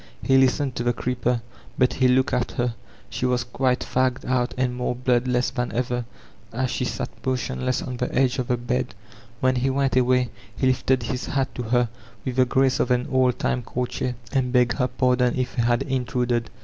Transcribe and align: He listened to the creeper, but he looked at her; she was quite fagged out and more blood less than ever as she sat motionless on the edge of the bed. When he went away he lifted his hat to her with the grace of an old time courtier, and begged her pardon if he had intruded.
He 0.23 0.35
listened 0.39 0.73
to 0.77 0.83
the 0.83 0.93
creeper, 0.93 1.43
but 1.77 1.93
he 1.93 2.07
looked 2.07 2.33
at 2.33 2.53
her; 2.53 2.73
she 3.11 3.27
was 3.27 3.43
quite 3.43 3.81
fagged 3.81 4.25
out 4.25 4.55
and 4.57 4.73
more 4.75 4.95
blood 4.95 5.27
less 5.27 5.51
than 5.51 5.71
ever 5.73 6.05
as 6.51 6.71
she 6.71 6.85
sat 6.85 7.07
motionless 7.23 7.83
on 7.83 7.97
the 7.97 8.11
edge 8.11 8.39
of 8.39 8.47
the 8.47 8.57
bed. 8.57 8.95
When 9.41 9.57
he 9.57 9.69
went 9.69 9.95
away 9.95 10.29
he 10.57 10.65
lifted 10.65 11.03
his 11.03 11.27
hat 11.27 11.53
to 11.53 11.61
her 11.65 11.87
with 12.25 12.37
the 12.37 12.45
grace 12.45 12.79
of 12.79 12.89
an 12.89 13.09
old 13.11 13.37
time 13.37 13.61
courtier, 13.61 14.15
and 14.33 14.51
begged 14.51 14.79
her 14.79 14.87
pardon 14.87 15.35
if 15.37 15.53
he 15.53 15.61
had 15.61 15.83
intruded. 15.83 16.49